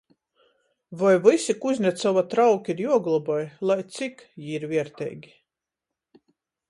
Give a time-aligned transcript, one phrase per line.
[1.01, 5.35] Voi vysi Kuznecova trauki ir juogloboj, lai cik jī ir vierteigi?